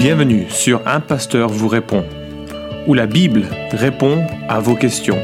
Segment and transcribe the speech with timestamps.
[0.00, 2.06] Bienvenue sur Un Pasteur vous répond,
[2.86, 5.18] où la Bible répond à vos questions.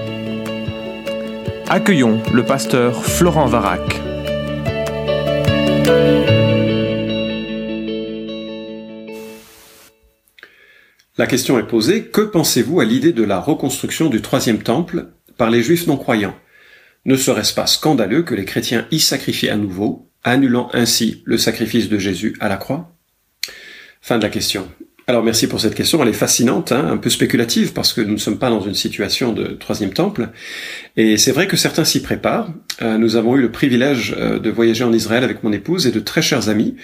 [1.66, 3.80] Accueillons le pasteur Florent Varac.
[11.16, 15.06] La question est posée, que pensez-vous à l'idée de la reconstruction du troisième temple
[15.38, 16.36] par les juifs non-croyants?
[17.06, 21.88] Ne serait-ce pas scandaleux que les chrétiens y sacrifient à nouveau, annulant ainsi le sacrifice
[21.88, 22.95] de Jésus à la croix?
[24.06, 24.68] Fin de la question.
[25.08, 28.12] Alors merci pour cette question, elle est fascinante, hein, un peu spéculative parce que nous
[28.12, 30.28] ne sommes pas dans une situation de troisième temple.
[30.96, 32.52] Et c'est vrai que certains s'y préparent.
[32.82, 35.90] Euh, nous avons eu le privilège euh, de voyager en Israël avec mon épouse et
[35.90, 36.76] de très chers amis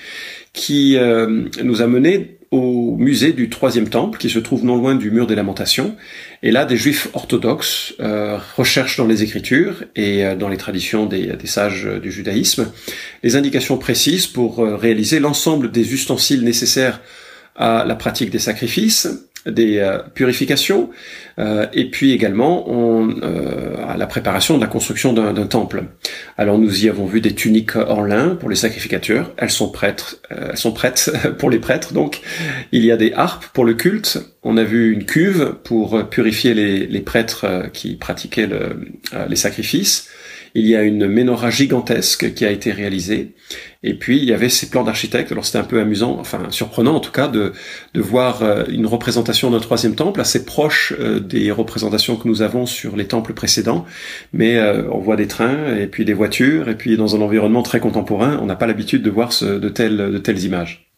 [0.52, 4.94] qui euh, nous a menés au musée du troisième temple qui se trouve non loin
[4.94, 5.96] du mur des lamentations.
[6.44, 7.94] Et là, des juifs orthodoxes
[8.56, 12.70] recherchent dans les écritures et dans les traditions des, sages du judaïsme
[13.22, 17.00] les indications précises pour réaliser l'ensemble des ustensiles nécessaires
[17.56, 19.08] à la pratique des sacrifices,
[19.46, 20.90] des euh, purifications,
[21.38, 25.84] euh, et puis également on, euh, à la préparation de la construction d'un temple.
[26.38, 30.20] Alors nous y avons vu des tuniques en lin pour les sacrificateurs, elles sont prêtes,
[30.30, 31.92] elles sont prêtes pour les prêtres.
[31.92, 32.20] Donc
[32.70, 34.18] il y a des harpes pour le culte.
[34.42, 38.92] On a vu une cuve pour purifier les, les prêtres qui pratiquaient le,
[39.28, 40.08] les sacrifices.
[40.54, 43.34] Il y a une menorah gigantesque qui a été réalisée.
[43.82, 45.32] Et puis il y avait ces plans d'architectes.
[45.32, 47.52] Alors c'était un peu amusant, enfin surprenant en tout cas, de,
[47.94, 52.42] de voir euh, une représentation d'un troisième temple assez proche euh, des représentations que nous
[52.42, 53.84] avons sur les temples précédents.
[54.32, 57.62] Mais euh, on voit des trains et puis des voitures et puis dans un environnement
[57.62, 60.90] très contemporain, on n'a pas l'habitude de voir de telles de telles images.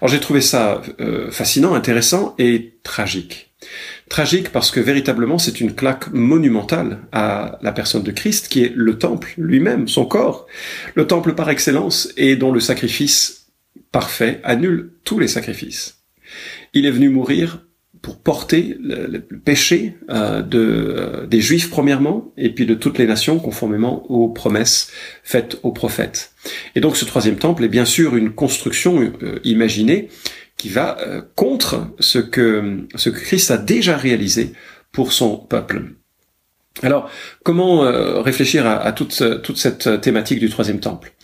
[0.00, 0.82] Alors j'ai trouvé ça
[1.30, 3.52] fascinant, intéressant et tragique.
[4.12, 8.70] Tragique parce que véritablement c'est une claque monumentale à la personne de Christ qui est
[8.76, 10.46] le temple lui-même, son corps,
[10.94, 13.46] le temple par excellence et dont le sacrifice
[13.90, 16.02] parfait annule tous les sacrifices.
[16.74, 17.64] Il est venu mourir
[18.02, 23.38] pour porter le, péché euh, euh, des Juifs premièrement, et puis de toutes les nations
[23.38, 24.90] conformément aux promesses
[25.22, 26.32] faites aux prophètes.
[26.74, 30.08] Et donc ce troisième temple est bien sûr une construction euh, imaginée
[30.62, 34.52] qui va euh, contre ce que, ce Christ a déjà réalisé
[34.92, 35.82] pour son peuple.
[36.84, 37.10] Alors,
[37.42, 41.14] comment euh, réfléchir à, toute, toute cette thématique du troisième temple?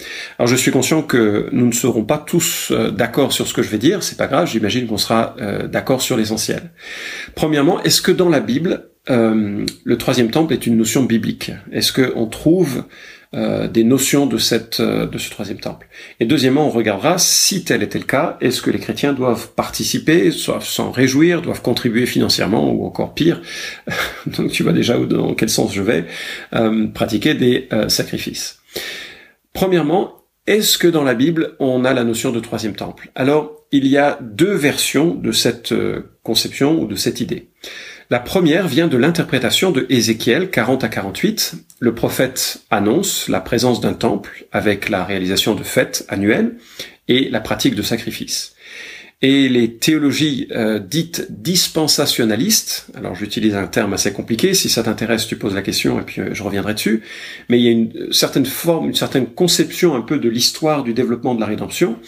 [0.40, 3.62] Alors, je suis conscient que nous ne serons pas tous euh, d'accord sur ce que
[3.62, 4.02] je vais dire.
[4.02, 4.48] C'est pas grave.
[4.48, 5.36] J'imagine qu'on sera
[5.70, 6.72] d'accord sur l'essentiel.
[7.36, 11.52] Premièrement, est-ce que dans la Bible, le troisième temple est une notion biblique?
[11.70, 12.82] Est-ce qu'on trouve
[13.34, 15.86] euh, des notions de cette euh, de ce troisième temple.
[16.18, 20.30] Et deuxièmement, on regardera si tel était le cas, est-ce que les chrétiens doivent participer,
[20.46, 23.42] doivent s'en réjouir, doivent contribuer financièrement ou encore pire,
[24.26, 26.06] donc tu vois déjà dans quel sens je vais,
[26.54, 28.60] euh, pratiquer des sacrifices.
[29.52, 33.10] Premièrement, est-ce que dans la Bible, on a la notion de troisième temple?
[33.14, 35.74] Alors, il y a deux versions de cette
[36.22, 37.50] conception ou de cette idée.
[38.10, 41.56] La première vient de l'interprétation de Ézéchiel 40 à 48.
[41.78, 46.56] Le prophète annonce la présence d'un temple avec la réalisation de fêtes annuelles
[47.08, 48.54] et la pratique de sacrifices.
[49.20, 55.26] Et les théologies euh, dites dispensationalistes, alors j'utilise un terme assez compliqué, si ça t'intéresse
[55.26, 57.02] tu poses la question et puis euh, je reviendrai dessus,
[57.50, 60.94] mais il y a une certaine forme, une certaine conception un peu de l'histoire du
[60.94, 61.98] développement de la rédemption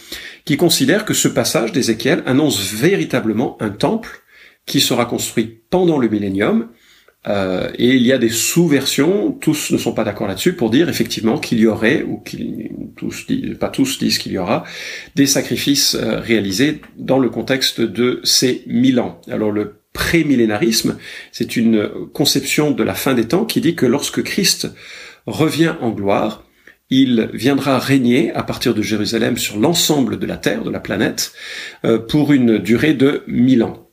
[0.46, 4.22] qui considère que ce passage d'Ézéchiel annonce véritablement un temple
[4.66, 6.68] qui sera construit pendant le millénium.
[7.28, 10.88] Euh, et il y a des sous-versions, tous ne sont pas d'accord là-dessus, pour dire
[10.88, 13.26] effectivement qu'il y aurait, ou qu'ils tous
[13.58, 14.64] pas tous disent qu'il y aura,
[15.16, 19.20] des sacrifices euh, réalisés dans le contexte de ces mille ans.
[19.30, 20.96] Alors le prémillénarisme,
[21.32, 24.68] c'est une conception de la fin des temps qui dit que lorsque Christ
[25.26, 26.44] revient en gloire,
[26.90, 31.32] il viendra régner à partir de Jérusalem sur l'ensemble de la Terre, de la planète,
[31.84, 33.89] euh, pour une durée de mille ans.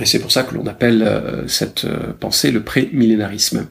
[0.00, 3.68] Et c'est pour ça que l'on appelle euh, cette euh, pensée le pré-millénarisme.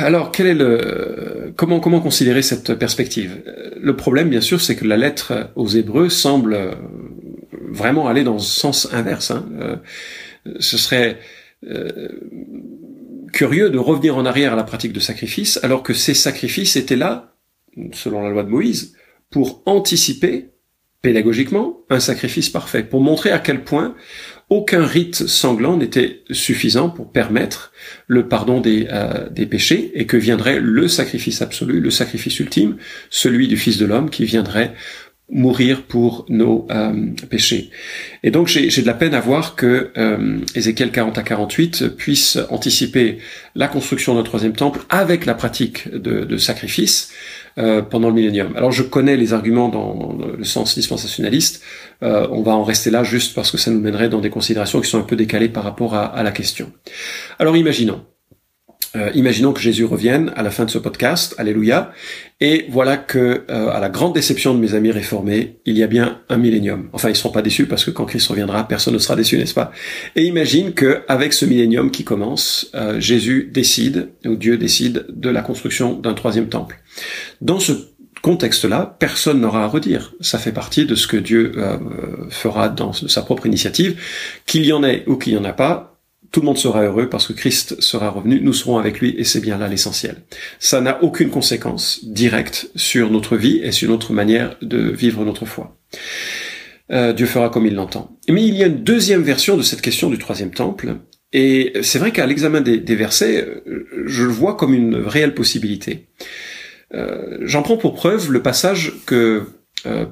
[0.00, 3.42] Alors, quel est le comment comment considérer cette perspective?
[3.80, 6.74] Le problème, bien sûr, c'est que la lettre aux Hébreux semble euh,
[7.68, 9.30] vraiment aller dans le sens inverse.
[9.30, 9.46] Hein.
[10.58, 11.18] ce serait
[13.32, 16.96] curieux de revenir en arrière à la pratique de sacrifice, alors que ces sacrifices étaient
[16.96, 17.36] là,
[17.92, 18.96] selon la loi de Moïse,
[19.30, 20.50] pour anticiper
[21.02, 23.94] pédagogiquement un sacrifice parfait, pour montrer à quel point
[24.50, 27.72] aucun rite sanglant n'était suffisant pour permettre
[28.08, 32.76] le pardon des, euh, des péchés et que viendrait le sacrifice absolu, le sacrifice ultime,
[33.10, 34.74] celui du Fils de l'homme qui viendrait
[35.32, 37.70] mourir pour nos euh, péchés.
[38.24, 42.36] Et donc j'ai de la peine à voir que euh, Ézéchiel 40 à 48 puisse
[42.50, 43.18] anticiper
[43.54, 47.12] la construction d'un troisième temple avec la pratique de, de sacrifices,
[47.58, 48.54] euh, pendant le millénium.
[48.56, 51.62] Alors je connais les arguments dans le sens dispensationaliste,
[52.02, 54.80] euh, on va en rester là juste parce que ça nous mènerait dans des considérations
[54.80, 56.72] qui sont un peu décalées par rapport à, à la question.
[57.38, 58.04] Alors imaginons,
[58.96, 61.92] euh, imaginons que Jésus revienne à la fin de ce podcast, alléluia,
[62.40, 65.86] et voilà que, euh, à la grande déception de mes amis réformés, il y a
[65.86, 66.88] bien un millénium.
[66.92, 69.54] Enfin, ils seront pas déçus parce que quand Christ reviendra, personne ne sera déçu, n'est-ce
[69.54, 69.70] pas?
[70.16, 75.30] Et imagine que avec ce millénium qui commence, euh, Jésus décide, ou Dieu décide, de
[75.30, 76.80] la construction d'un troisième temple.
[77.40, 77.72] Dans ce
[78.22, 80.14] contexte-là, personne n'aura à redire.
[80.20, 81.52] Ça fait partie de ce que Dieu
[82.28, 83.98] fera dans sa propre initiative.
[84.44, 85.89] Qu'il y en ait ou qu'il n'y en a pas,
[86.30, 89.24] tout le monde sera heureux parce que Christ sera revenu, nous serons avec lui et
[89.24, 90.16] c'est bien là l'essentiel.
[90.58, 95.44] Ça n'a aucune conséquence directe sur notre vie et sur notre manière de vivre notre
[95.44, 95.76] foi.
[96.92, 98.16] Euh, Dieu fera comme il l'entend.
[98.28, 100.96] Mais il y a une deuxième version de cette question du troisième temple,
[101.32, 103.46] et c'est vrai qu'à l'examen des, versets,
[104.06, 106.08] je le vois comme une réelle possibilité.
[106.92, 109.44] Euh, j'en prends pour preuve le passage que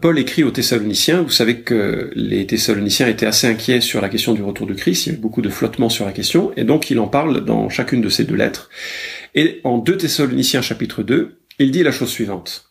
[0.00, 4.32] Paul écrit aux Thessaloniciens, vous savez que les Thessaloniciens étaient assez inquiets sur la question
[4.32, 6.90] du retour de Christ, il y avait beaucoup de flottement sur la question, et donc
[6.90, 8.70] il en parle dans chacune de ces deux lettres.
[9.34, 12.70] Et en 2 Thessaloniciens chapitre 2, il dit la chose suivante.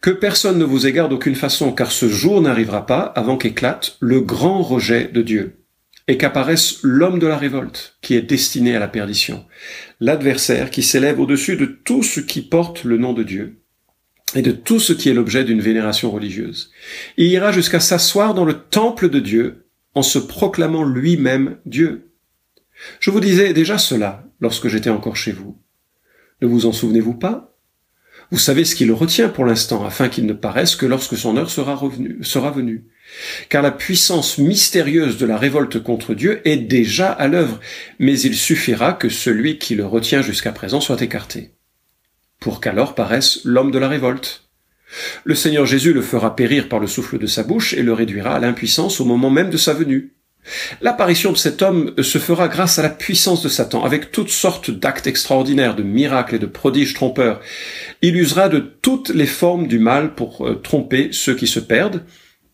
[0.00, 4.20] Que personne ne vous égare d'aucune façon, car ce jour n'arrivera pas avant qu'éclate le
[4.20, 5.64] grand rejet de Dieu,
[6.08, 9.46] et qu'apparaisse l'homme de la révolte, qui est destiné à la perdition,
[10.00, 13.63] l'adversaire qui s'élève au-dessus de tout ce qui porte le nom de Dieu,
[14.34, 16.70] et de tout ce qui est l'objet d'une vénération religieuse.
[17.16, 22.10] Il ira jusqu'à s'asseoir dans le temple de Dieu en se proclamant lui-même Dieu.
[23.00, 25.58] Je vous disais déjà cela lorsque j'étais encore chez vous.
[26.42, 27.56] Ne vous en souvenez-vous pas?
[28.30, 31.36] Vous savez ce qui le retient pour l'instant, afin qu'il ne paraisse que lorsque son
[31.36, 31.80] heure sera,
[32.22, 32.86] sera venue.
[33.48, 37.60] Car la puissance mystérieuse de la révolte contre Dieu est déjà à l'œuvre,
[37.98, 41.53] mais il suffira que celui qui le retient jusqu'à présent soit écarté
[42.44, 44.42] pour qu'alors paraisse l'homme de la révolte.
[45.24, 48.36] Le Seigneur Jésus le fera périr par le souffle de sa bouche et le réduira
[48.36, 50.12] à l'impuissance au moment même de sa venue.
[50.82, 54.70] L'apparition de cet homme se fera grâce à la puissance de Satan, avec toutes sortes
[54.70, 57.40] d'actes extraordinaires, de miracles et de prodiges trompeurs.
[58.02, 62.04] Il usera de toutes les formes du mal pour euh, tromper ceux qui se perdent,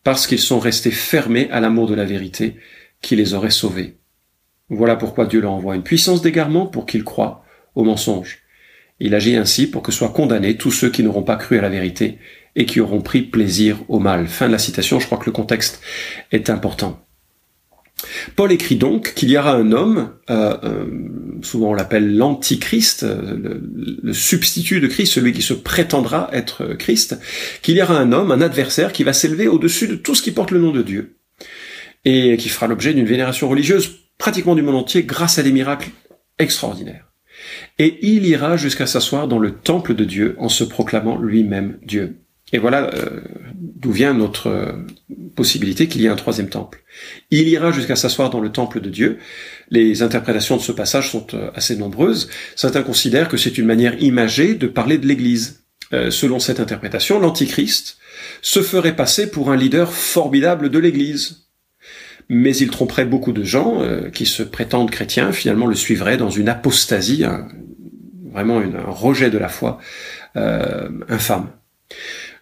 [0.05, 2.55] parce qu'ils sont restés fermés à l'amour de la vérité
[3.01, 3.97] qui les aurait sauvés.
[4.69, 7.43] Voilà pourquoi Dieu leur envoie une puissance d'égarement pour qu'ils croient
[7.75, 8.40] au mensonge.
[9.03, 11.69] Il agit ainsi pour que soient condamnés tous ceux qui n'auront pas cru à la
[11.69, 12.19] vérité
[12.55, 14.27] et qui auront pris plaisir au mal.
[14.27, 15.81] Fin de la citation, je crois que le contexte
[16.31, 17.03] est important.
[18.35, 20.85] Paul écrit donc qu'il y aura un homme, euh, euh,
[21.41, 23.61] souvent on l'appelle l'antichrist, le,
[24.03, 27.19] le, substitut de Christ, celui qui se prétendra être Christ,
[27.63, 30.31] qu'il y aura un homme, un adversaire qui va s'élever au-dessus de tout ce qui
[30.31, 31.17] porte le nom de Dieu
[32.05, 35.89] et qui fera l'objet d'une vénération religieuse pratiquement du monde entier grâce à des miracles
[36.39, 37.10] extraordinaires
[37.79, 42.21] et il ira jusqu'à s'asseoir dans le temple de Dieu en se proclamant lui-même Dieu.
[42.53, 43.21] Et voilà euh,
[43.55, 44.73] d'où vient notre euh,
[45.35, 46.83] possibilité qu'il y ait un troisième temple.
[47.29, 49.19] Il ira jusqu'à s'asseoir dans le temple de Dieu.
[49.69, 52.29] Les interprétations de ce passage sont euh, assez nombreuses.
[52.55, 55.59] Certains considèrent que c'est une manière imagée de parler de l'Église.
[56.09, 57.97] selon cette interprétation, l'Antichrist
[58.41, 61.50] se ferait passer pour un leader formidable de l'Église.
[62.33, 63.81] Mais il tromperait beaucoup de gens
[64.13, 67.25] qui se prétendent chrétiens, finalement le suivraient dans une apostasie,
[68.31, 69.79] vraiment un rejet de la foi
[70.37, 71.49] euh, infâme.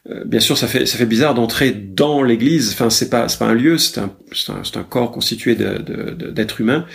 [0.09, 2.71] Euh, bien sûr, ça fait ça fait bizarre d'entrer dans l'Église.
[2.71, 6.61] Enfin, c'est pas c'est pas un lieu, c'est un c'est un, un, corps constitué d'êtres
[6.61, 6.85] humains.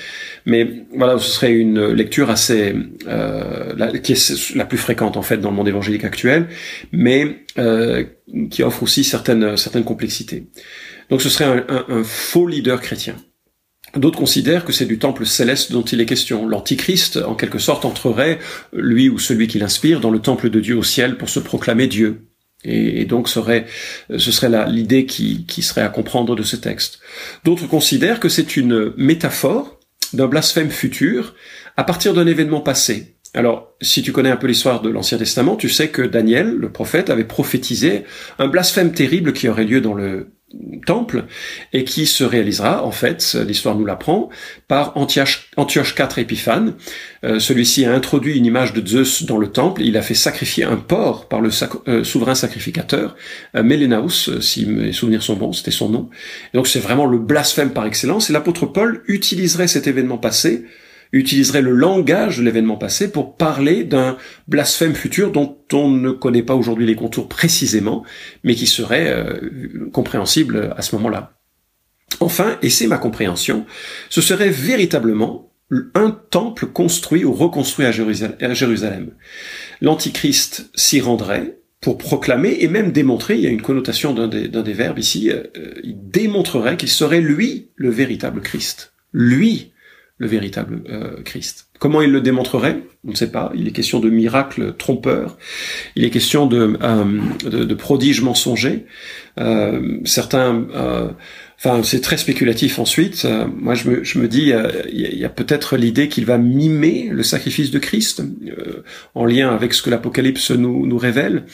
[0.46, 2.74] Mais voilà, ce serait une lecture assez
[3.06, 6.48] euh, la, qui est la plus fréquente en fait dans le monde évangélique actuel,
[6.92, 8.04] mais euh,
[8.50, 10.46] qui offre aussi certaines certaines complexités.
[11.10, 13.16] Donc, ce serait un, un, un faux leader chrétien.
[13.94, 16.48] D'autres considèrent que c'est du temple céleste dont il est question.
[16.48, 18.40] L'Antichrist, en quelque sorte, entrerait,
[18.72, 21.86] lui ou celui qui l'inspire, dans le temple de Dieu au ciel pour se proclamer
[21.86, 22.22] Dieu.
[22.64, 23.66] Et, donc serait,
[24.08, 27.00] ce serait l'idée qui serait à comprendre de ce texte.
[27.44, 29.78] D'autres considèrent que c'est une métaphore
[30.12, 31.34] d'un blasphème futur
[31.76, 33.14] à partir d'un événement passé.
[33.34, 36.70] Alors, si tu connais un peu l'histoire de l'Ancien Testament, tu sais que Daniel, le
[36.70, 38.04] prophète, avait prophétisé
[38.38, 40.28] un blasphème terrible qui aurait lieu dans le
[40.86, 41.24] temple
[41.72, 44.28] et qui se réalisera en fait, l'histoire nous l'apprend,
[44.68, 46.74] par Antioche, Antioche IV Épiphane.
[47.24, 50.64] Euh, celui-ci a introduit une image de Zeus dans le temple, il a fait sacrifier
[50.64, 51.50] un porc par le
[51.88, 53.16] euh, souverain sacrificateur,
[53.56, 56.10] euh, Mélénaus, si mes souvenirs sont bons, c'était son nom.
[56.52, 60.64] donc c'est vraiment le blasphème par excellence, et l'apôtre Paul utiliserait cet événement passé
[61.14, 64.16] utiliserait le langage de l'événement passé pour parler d'un
[64.48, 68.04] blasphème futur dont on ne connaît pas aujourd'hui les contours précisément,
[68.42, 71.38] mais qui serait euh, compréhensible à ce moment-là.
[72.20, 73.64] Enfin, et c'est ma compréhension,
[74.08, 75.52] ce serait véritablement
[75.94, 79.12] un temple construit ou reconstruit à Jérusalem.
[79.80, 84.72] L'Antichrist s'y rendrait pour proclamer et même démontrer, il y a une connotation d'un des,
[84.72, 85.42] verbes ici, euh,
[85.82, 88.94] il démontrerait qu'il serait lui le véritable Christ.
[89.12, 89.73] Lui
[90.18, 91.68] le véritable euh, Christ.
[91.80, 92.82] Comment il le démontrerait?
[93.06, 93.52] On ne sait pas.
[93.54, 95.36] Il est question de miracles trompeurs.
[95.96, 98.86] Il est question de, euh, de, de prodiges mensongers.
[99.38, 100.66] Euh, certains
[101.58, 103.24] Enfin, c'est très spéculatif ensuite.
[103.24, 107.22] Euh, moi, je me, dis, euh, il y a, peut-être l'idée qu'il va mimer le
[107.22, 108.82] sacrifice de Christ euh,
[109.14, 111.44] en lien avec ce que l'Apocalypse nous, révèle.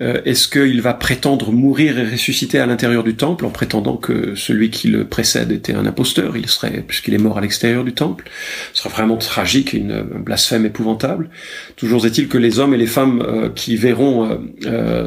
[0.00, 4.70] Est-ce qu'il va prétendre mourir et ressusciter à l'intérieur du temple en prétendant que celui
[4.70, 8.28] qui le précède était un imposteur Il serait, puisqu'il est mort à l'extérieur du temple?
[8.72, 11.30] Ce serait vraiment tragique, une, un blasphème épouvantable.
[11.76, 14.40] Toujours est-il que les hommes et les femmes qui verront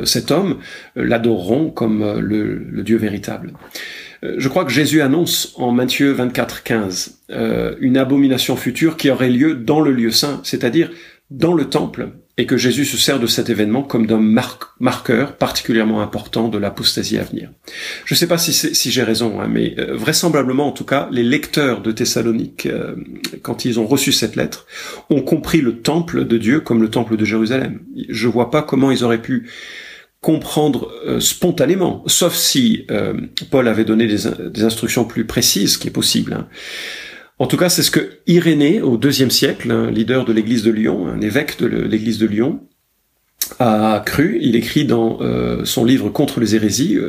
[0.05, 0.60] cet homme
[0.96, 3.53] l'adoreront comme le Dieu véritable.
[4.24, 9.10] Euh, je crois que Jésus annonce en Matthieu 24, 15 euh, une abomination future qui
[9.10, 10.92] aurait lieu dans le lieu saint, c'est-à-dire
[11.30, 14.20] dans le temple, et que Jésus se sert de cet événement comme d'un
[14.80, 17.51] marqueur particulièrement important de l'apostasie à venir.
[18.04, 21.24] Je ne sais pas si, j'ai raison, hein, mais euh, vraisemblablement en tout cas, les
[21.24, 22.68] lecteurs de Thessalonique,
[23.44, 24.66] quand ils ont reçu cette lettre,
[25.10, 27.80] ont compris le temple de Dieu comme le temple de Jérusalem.
[28.10, 29.50] Je vois pas comment ils auraient pu
[30.22, 33.13] comprendre euh, spontanément, sauf si euh,
[33.50, 36.34] Paul avait donné des, instructions plus précises, ce qui est possible.
[36.34, 36.48] Hein.
[37.40, 40.70] En tout cas, c'est ce que Irénée, au deuxième siècle, un leader de l'église de
[40.70, 42.62] Lyon, un évêque de l'église de Lyon,
[43.58, 44.38] a cru.
[44.42, 47.00] Il écrit dans euh, son livre Contre les hérésies,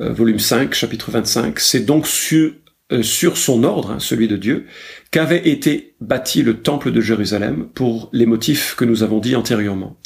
[0.00, 2.52] volume 5, chapitre 25, c'est donc sur
[3.02, 4.66] sur son ordre, hein, celui de Dieu,
[5.10, 9.98] qu'avait été bâti le temple de Jérusalem pour les motifs que nous avons dit antérieurement.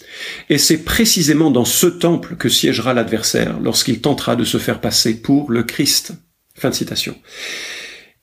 [0.48, 5.20] Et c'est précisément dans ce temple que siégera l'adversaire lorsqu'il tentera de se faire passer
[5.20, 6.12] pour le Christ.
[6.54, 7.16] Fin de citation.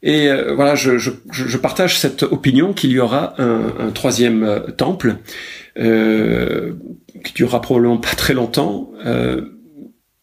[0.03, 4.59] Et euh, voilà, je, je, partage cette opinion qu'il y aura un, un troisième euh,
[4.71, 5.17] temple
[5.79, 6.73] euh,
[7.23, 8.91] qui durera probablement pas très longtemps.
[9.05, 9.41] Euh,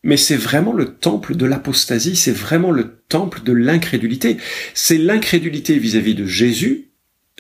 [0.05, 4.37] mais c'est vraiment le temple de l'apostasie, c'est vraiment le temple de l'incrédulité.
[4.75, 6.91] C'est l'incrédulité vis-à-vis de Jésus,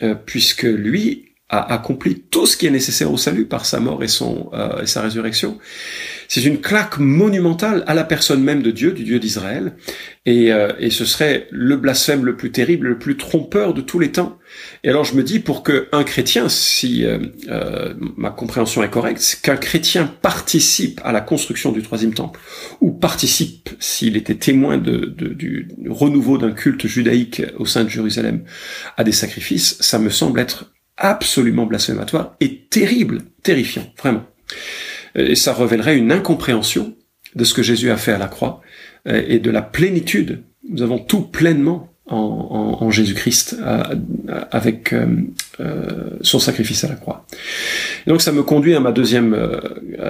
[0.02, 4.08] euh, puisque lui accompli tout ce qui est nécessaire au salut par sa mort et,
[4.08, 5.58] son, euh, et sa résurrection.
[6.28, 9.76] C'est une claque monumentale à la personne même de Dieu, du Dieu d'Israël,
[10.26, 13.98] et, euh, et, ce serait le blasphème le plus terrible, le plus trompeur de tous
[13.98, 14.38] les temps.
[14.82, 17.18] Et alors je me dis, pour qu'un chrétien, si euh,
[17.48, 22.40] euh, ma compréhension est correcte, qu'un chrétien participe à la construction du troisième temple,
[22.80, 27.90] ou participe, s'il était témoin de, de, du renouveau d'un culte judaïque au sein de
[27.90, 28.44] Jérusalem,
[28.96, 34.24] à des sacrifices, ça me semble être absolument blasphématoire et terrible, terrifiant, vraiment.
[35.14, 36.96] Et ça révélerait une incompréhension
[37.34, 38.60] de ce que Jésus a fait à la croix
[39.06, 40.42] et de la plénitude.
[40.68, 43.82] Nous avons tout pleinement en, en, Jésus-Christ euh,
[44.50, 45.06] avec euh,
[45.60, 47.24] euh, son sacrifice à la croix.
[48.06, 49.34] donc ça me conduit à ma deuxième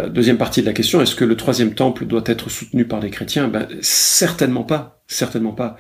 [0.09, 3.11] deuxième partie de la question est-ce que le troisième temple doit être soutenu par les
[3.11, 3.47] chrétiens?
[3.47, 5.77] Ben certainement pas, certainement pas.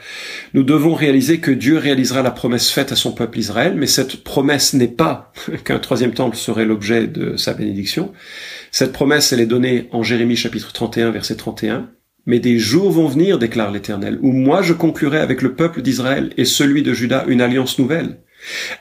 [0.52, 4.22] Nous devons réaliser que Dieu réalisera la promesse faite à son peuple Israël, mais cette
[4.22, 5.32] promesse n'est pas
[5.64, 8.12] qu'un troisième temple serait l'objet de sa bénédiction.
[8.70, 11.90] Cette promesse elle est donnée en Jérémie chapitre 31 verset 31
[12.26, 16.32] mais des jours vont venir, déclare l'Éternel, où moi je conclurai avec le peuple d'Israël
[16.36, 18.18] et celui de Juda une alliance nouvelle.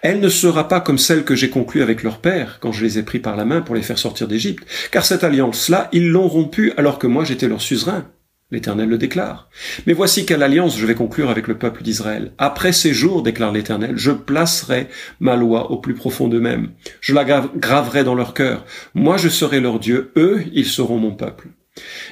[0.02, 3.00] Elle ne sera pas comme celle que j'ai conclue avec leur père quand je les
[3.00, 6.28] ai pris par la main pour les faire sortir d'Égypte, car cette alliance-là, ils l'ont
[6.28, 8.06] rompue alors que moi j'étais leur suzerain.
[8.52, 9.50] L'Éternel le déclare.
[9.88, 12.34] Mais voici quelle alliance je vais conclure avec le peuple d'Israël.
[12.38, 16.72] Après ces jours, déclare l'Éternel, je placerai ma loi au plus profond d'eux-mêmes.
[17.02, 18.66] Je la graverai dans leur cœur.
[18.94, 21.48] Moi je serai leur Dieu, eux, ils seront mon peuple.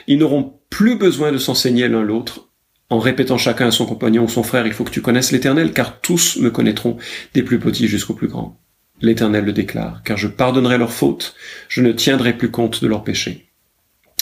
[0.07, 2.47] Ils n'auront plus besoin de s'enseigner l'un l'autre
[2.89, 5.71] en répétant chacun à son compagnon ou son frère, il faut que tu connaisses l'Éternel,
[5.71, 6.97] car tous me connaîtront,
[7.33, 8.59] des plus petits jusqu'aux plus grands.
[9.01, 11.35] L'Éternel le déclare, car je pardonnerai leurs fautes,
[11.69, 13.47] je ne tiendrai plus compte de leurs péchés.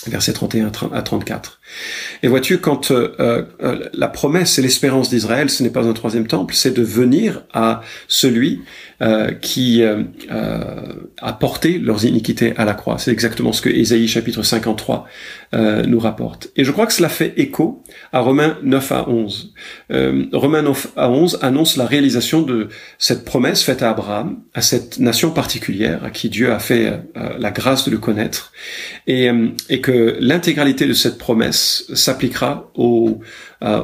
[0.07, 1.59] Verset 31 à 34.
[2.23, 6.25] Et vois-tu, quand euh, euh, la promesse et l'espérance d'Israël, ce n'est pas un troisième
[6.25, 8.61] temple, c'est de venir à celui
[9.01, 12.97] euh, qui euh, euh, a porté leurs iniquités à la croix.
[12.97, 15.07] C'est exactement ce que Ésaïe chapitre 53
[15.53, 16.49] nous rapporte.
[16.55, 19.53] Et je crois que cela fait écho à Romains 9 à 11.
[20.31, 24.99] Romains 9 à 11 annonce la réalisation de cette promesse faite à Abraham, à cette
[24.99, 28.51] nation particulière à qui Dieu a fait la grâce de le connaître,
[29.07, 29.29] et,
[29.69, 33.19] et que l'intégralité de cette promesse s'appliquera au,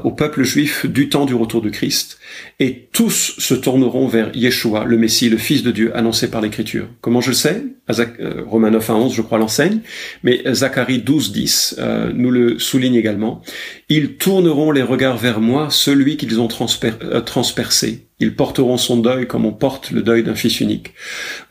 [0.04, 2.20] au peuple juif du temps du retour de Christ
[2.60, 6.88] et tous se tourneront vers Yeshua, le Messie, le Fils de Dieu, annoncé par l'Écriture.
[7.02, 7.64] Comment je le sais?
[7.90, 9.80] Euh, Romains 9 à 11, je crois, l'enseigne,
[10.24, 13.42] mais Zacharie 12, 10 euh, nous le souligne également.
[13.88, 16.48] Ils tourneront les regards vers moi, celui qu'ils ont
[16.84, 18.06] euh, transpercé.
[18.22, 20.94] Ils porteront son deuil comme on porte le deuil d'un fils unique.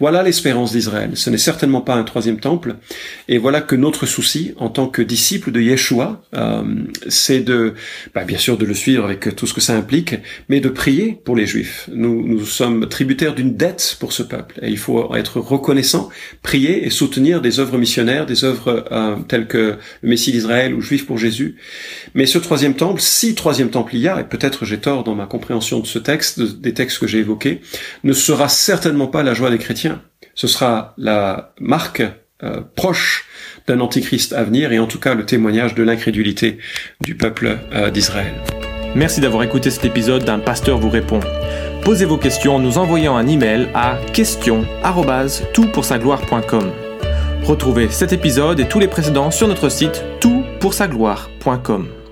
[0.01, 1.11] Voilà l'espérance d'Israël.
[1.13, 2.77] Ce n'est certainement pas un troisième temple.
[3.29, 6.63] Et voilà que notre souci, en tant que disciples de Yeshua, euh,
[7.07, 7.75] c'est de,
[8.15, 10.15] bah, bien sûr, de le suivre avec tout ce que ça implique,
[10.49, 11.91] mais de prier pour les Juifs.
[11.93, 14.59] Nous, nous sommes tributaires d'une dette pour ce peuple.
[14.63, 16.09] Et il faut être reconnaissant,
[16.43, 20.81] prier et soutenir des œuvres missionnaires, des œuvres euh, telles que le Messie d'Israël ou
[20.81, 21.57] Juif pour Jésus.
[22.15, 25.15] Mais ce troisième temple, si troisième temple il y a, et peut-être j'ai tort dans
[25.15, 27.61] ma compréhension de ce texte, des textes que j'ai évoqués,
[28.05, 30.03] ne sera certainement pas la joie des chrétiens.
[30.35, 32.03] Ce sera la marque
[32.43, 33.27] euh, proche
[33.67, 36.59] d'un antichrist à venir et en tout cas le témoignage de l'incrédulité
[37.01, 38.35] du peuple euh, d'Israël.
[38.95, 41.21] Merci d'avoir écouté cet épisode d'un pasteur vous répond.
[41.85, 46.73] Posez vos questions en nous envoyant un email à question@toutpoursagloire.com.
[47.45, 52.04] Retrouvez cet épisode et tous les précédents sur notre site toutpoursagloire.com.